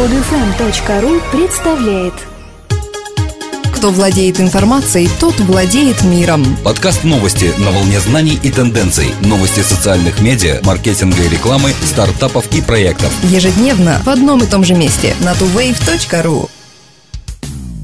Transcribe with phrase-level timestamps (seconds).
[0.00, 2.14] Подфм.ру представляет
[3.74, 6.42] Кто владеет информацией, тот владеет миром.
[6.64, 9.08] Подкаст новости на волне знаний и тенденций.
[9.20, 13.12] Новости социальных медиа, маркетинга и рекламы, стартапов и проектов.
[13.24, 16.48] Ежедневно в одном и том же месте на tuwave.ru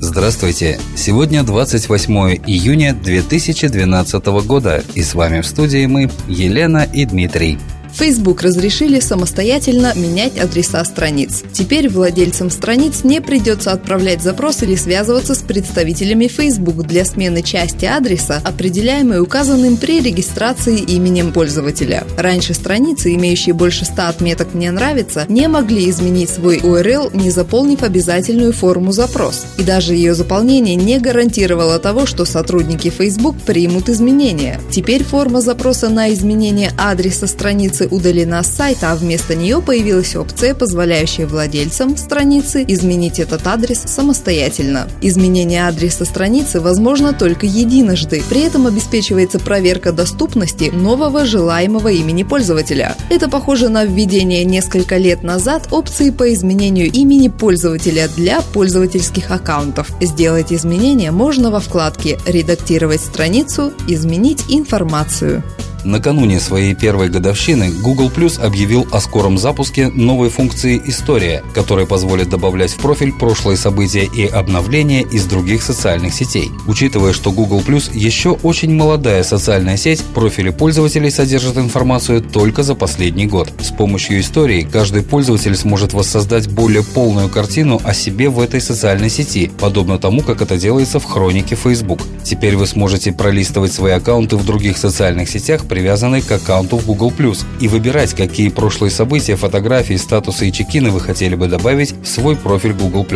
[0.00, 0.80] Здравствуйте!
[0.96, 2.12] Сегодня 28
[2.46, 7.58] июня 2012 года, и с вами в студии мы, Елена и Дмитрий.
[7.96, 11.42] Facebook разрешили самостоятельно менять адреса страниц.
[11.52, 17.86] Теперь владельцам страниц не придется отправлять запрос или связываться с представителями Facebook для смены части
[17.86, 22.04] адреса, определяемой указанным при регистрации именем пользователя.
[22.18, 27.82] Раньше страницы, имеющие больше 100 отметок «Мне нравится», не могли изменить свой URL, не заполнив
[27.82, 29.46] обязательную форму «Запрос».
[29.56, 34.60] И даже ее заполнение не гарантировало того, что сотрудники Facebook примут изменения.
[34.70, 40.54] Теперь форма запроса на изменение адреса страницы удалена с сайта, а вместо нее появилась опция,
[40.54, 44.88] позволяющая владельцам страницы изменить этот адрес самостоятельно.
[45.02, 48.22] Изменение адреса страницы возможно только единожды.
[48.28, 52.96] При этом обеспечивается проверка доступности нового желаемого имени пользователя.
[53.10, 59.90] Это похоже на введение несколько лет назад опции по изменению имени пользователя для пользовательских аккаунтов.
[60.00, 65.42] Сделать изменения можно во вкладке «Редактировать страницу», «Изменить информацию».
[65.86, 72.28] Накануне своей первой годовщины Google Plus объявил о скором запуске новой функции «История», которая позволит
[72.28, 76.50] добавлять в профиль прошлые события и обновления из других социальных сетей.
[76.66, 82.74] Учитывая, что Google Plus еще очень молодая социальная сеть, профили пользователей содержат информацию только за
[82.74, 83.52] последний год.
[83.60, 89.08] С помощью истории каждый пользователь сможет воссоздать более полную картину о себе в этой социальной
[89.08, 92.00] сети, подобно тому, как это делается в хронике Facebook.
[92.24, 97.12] Теперь вы сможете пролистывать свои аккаунты в других социальных сетях, привязанные к аккаунту в Google+,
[97.60, 102.34] и выбирать, какие прошлые события, фотографии, статусы и чекины вы хотели бы добавить в свой
[102.34, 103.06] профиль Google+.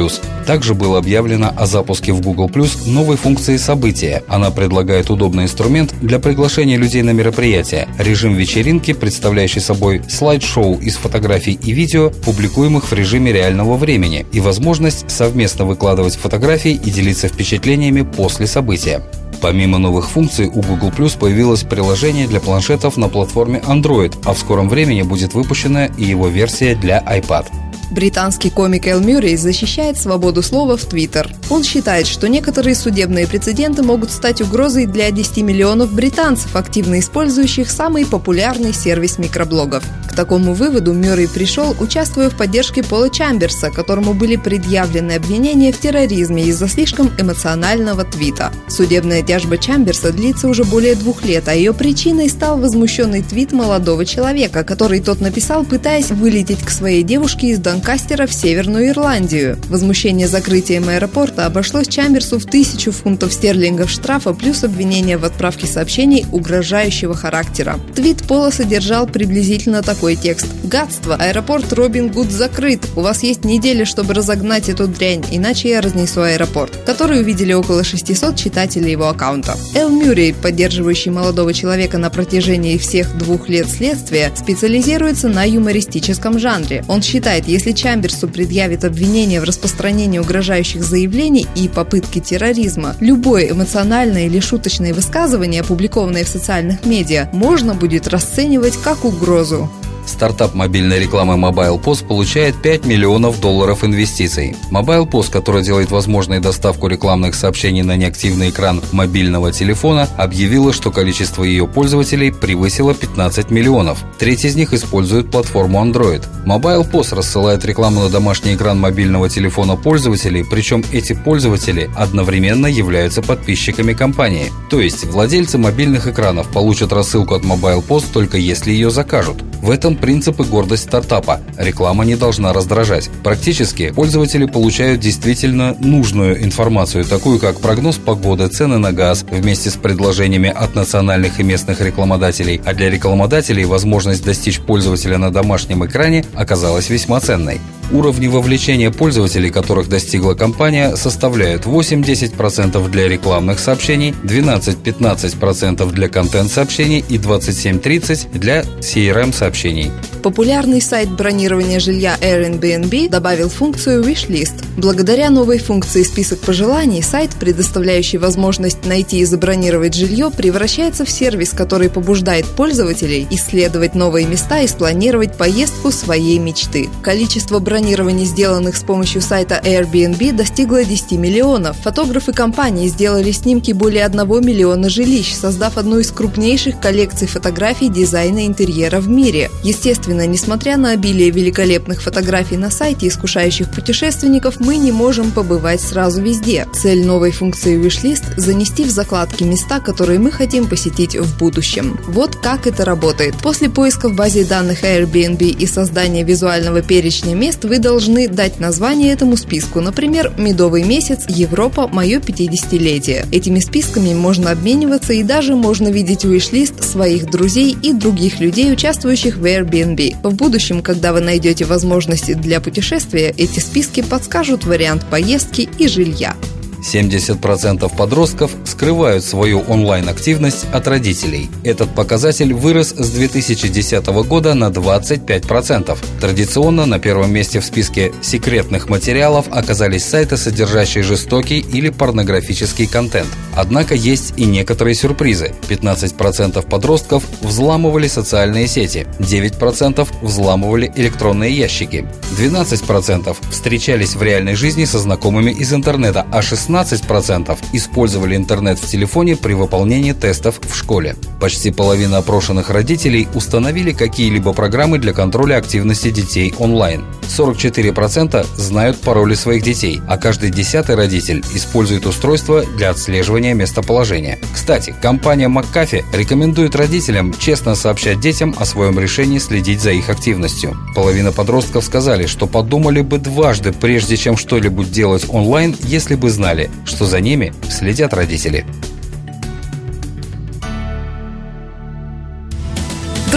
[0.47, 2.51] Также было объявлено о запуске в Google+,
[2.85, 4.23] новой функции «События».
[4.29, 10.97] Она предлагает удобный инструмент для приглашения людей на мероприятия, режим вечеринки, представляющий собой слайд-шоу из
[10.97, 17.29] фотографий и видео, публикуемых в режиме реального времени, и возможность совместно выкладывать фотографии и делиться
[17.29, 19.01] впечатлениями после события.
[19.41, 24.39] Помимо новых функций, у Google Plus появилось приложение для планшетов на платформе Android, а в
[24.39, 27.47] скором времени будет выпущена и его версия для iPad.
[27.91, 31.29] Британский комик Эл Мюррей защищает свободу слова в Твиттер.
[31.49, 37.69] Он считает, что некоторые судебные прецеденты могут стать угрозой для 10 миллионов британцев, активно использующих
[37.69, 39.83] самый популярный сервис микроблогов.
[40.11, 45.79] К такому выводу Мюррей пришел, участвуя в поддержке Пола Чамберса, которому были предъявлены обвинения в
[45.79, 48.53] терроризме из-за слишком эмоционального твита.
[48.67, 54.05] Судебная тяжба Чамберса длится уже более двух лет, а ее причиной стал возмущенный твит молодого
[54.05, 59.59] человека, который тот написал, пытаясь вылететь к своей девушке из Донкастера в Северную Ирландию.
[59.69, 66.27] Возмущение закрытием аэропорта обошлось Чамберсу в тысячу фунтов стерлингов штрафа плюс обвинение в отправке сообщений
[66.33, 67.79] угрожающего характера.
[67.95, 70.47] Твит Пола содержал приблизительно такой текст.
[70.65, 71.15] «Гадство!
[71.15, 72.81] Аэропорт Робин Гуд закрыт!
[72.97, 77.85] У вас есть неделя, чтобы разогнать эту дрянь, иначе я разнесу аэропорт», который увидели около
[77.85, 79.59] 600 читателей его аккаунта.
[79.75, 86.83] Эл Мюррей, поддерживающий молодого человека на протяжении всех двух лет следствия, специализируется на юмористическом жанре.
[86.89, 94.25] Он считает, если Чамберсу предъявит обвинение в распространении угрожающих заявлений и попытки терроризма, любое эмоциональное
[94.25, 99.69] или шуточное высказывание, опубликованное в социальных медиа, можно будет расценивать как угрозу.
[100.11, 104.57] Стартап мобильной рекламы Mobile Post получает 5 миллионов долларов инвестиций.
[104.71, 110.91] Mobile Post, который делает возможной доставку рекламных сообщений на неактивный экран мобильного телефона, объявила, что
[110.91, 114.05] количество ее пользователей превысило 15 миллионов.
[114.19, 116.25] Треть из них использует платформу Android.
[116.45, 123.23] Mobile Post рассылает рекламу на домашний экран мобильного телефона пользователей, причем эти пользователи одновременно являются
[123.23, 124.51] подписчиками компании.
[124.71, 129.43] То есть владельцы мобильных экранов получат рассылку от Mobile Post только если ее закажут.
[129.63, 131.41] В этом принцип и гордость стартапа.
[131.57, 133.11] Реклама не должна раздражать.
[133.23, 139.75] Практически пользователи получают действительно нужную информацию, такую как прогноз погоды, цены на газ, вместе с
[139.75, 142.61] предложениями от национальных и местных рекламодателей.
[142.65, 147.61] А для рекламодателей возможность достичь пользователя на домашнем экране оказалась весьма ценной.
[147.93, 157.19] Уровни вовлечения пользователей, которых достигла компания, составляют 8-10% для рекламных сообщений, 12-15% для контент-сообщений и
[157.19, 159.91] 27-30% для CRM-сообщений.
[160.23, 164.53] Популярный сайт бронирования жилья Airbnb добавил функцию Wishlist.
[164.77, 171.51] Благодаря новой функции «Список пожеланий» сайт, предоставляющий возможность найти и забронировать жилье, превращается в сервис,
[171.51, 176.91] который побуждает пользователей исследовать новые места и спланировать поездку своей мечты.
[177.03, 181.79] Количество бронирований, сделанных с помощью сайта Airbnb, достигло 10 миллионов.
[181.83, 188.47] Фотографы компании сделали снимки более 1 миллиона жилищ, создав одну из крупнейших коллекций фотографий дизайна
[188.47, 189.51] интерьера в мире.
[189.65, 196.23] Естественно, несмотря на обилие великолепных фотографий на сайте, искушающих путешественников, мы не можем побывать сразу
[196.23, 196.67] везде.
[196.75, 201.99] Цель новой функции Wishlist– занести в закладки места, которые мы хотим посетить в будущем.
[202.07, 203.35] Вот как это работает.
[203.43, 209.13] После поиска в базе данных Airbnb и создания визуального перечня мест вы должны дать название
[209.13, 211.25] этому списку, например, «Медовый месяц.
[211.29, 211.89] Европа.
[211.89, 213.27] Мое 50-летие».
[213.33, 219.37] Этими списками можно обмениваться и даже можно видеть wishlist своих друзей и других людей, участвующих
[219.37, 220.00] в Airbnb.
[220.23, 226.35] В будущем, когда вы найдете возможности для путешествия, эти списки подскажут вариант поездки и жилья.
[226.81, 231.51] 70% подростков скрывают свою онлайн-активность от родителей.
[231.65, 235.99] Этот показатель вырос с 2010 года на 25%.
[236.21, 243.29] Традиционно на первом месте в списке секретных материалов оказались сайты, содержащие жестокий или порнографический контент.
[243.61, 245.53] Однако есть и некоторые сюрпризы.
[245.69, 252.09] 15% подростков взламывали социальные сети, 9% взламывали электронные ящики,
[252.39, 259.37] 12% встречались в реальной жизни со знакомыми из интернета, а 16% использовали интернет в телефоне
[259.37, 261.15] при выполнении тестов в школе.
[261.39, 267.05] Почти половина опрошенных родителей установили какие-либо программы для контроля активности детей онлайн.
[267.29, 274.39] 44% знают пароли своих детей, а каждый десятый родитель использует устройство для отслеживания местоположения.
[274.53, 280.77] Кстати, компания McAfee рекомендует родителям честно сообщать детям о своем решении следить за их активностью.
[280.95, 286.71] Половина подростков сказали, что подумали бы дважды, прежде чем что-либо делать онлайн, если бы знали,
[286.85, 288.65] что за ними следят родители.